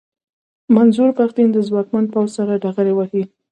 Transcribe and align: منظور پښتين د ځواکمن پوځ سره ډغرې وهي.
منظور 0.75 1.09
پښتين 1.19 1.47
د 1.53 1.57
ځواکمن 1.67 2.05
پوځ 2.13 2.29
سره 2.37 2.53
ډغرې 2.63 2.93
وهي. 2.95 3.23